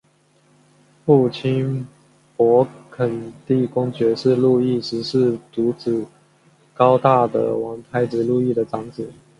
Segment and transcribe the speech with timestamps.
[1.05, 1.85] 父亲
[2.35, 6.07] 勃艮地公爵是路易十四独子
[6.73, 9.11] 高大的王太子路易的长子。